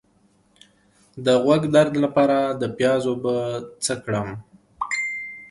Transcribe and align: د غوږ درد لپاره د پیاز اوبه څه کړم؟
د 1.25 1.27
غوږ 1.43 1.61
درد 1.75 1.93
لپاره 2.03 2.37
د 2.61 2.63
پیاز 2.77 3.03
اوبه 3.09 3.35
څه 3.83 3.93
کړم؟ 4.03 4.29